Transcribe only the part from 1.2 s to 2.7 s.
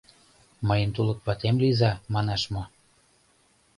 ватем лийза, манаш мо?